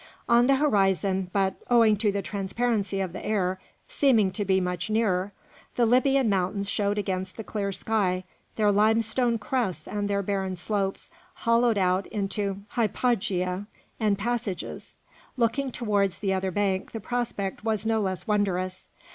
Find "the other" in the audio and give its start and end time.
16.17-16.49